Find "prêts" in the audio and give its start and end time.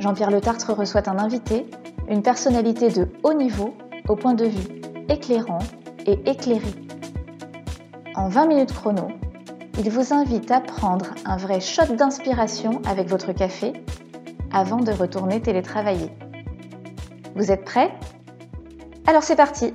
17.64-17.92